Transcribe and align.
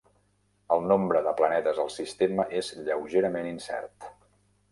El 0.75 0.85
nombre 0.91 1.19
de 1.27 1.33
planetes 1.41 1.81
al 1.83 1.91
sistema 1.97 2.45
és 2.61 2.71
lleugerament 2.87 3.51
incert. 3.53 4.09